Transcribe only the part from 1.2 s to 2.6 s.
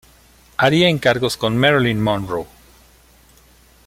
con Marilyn Monroe.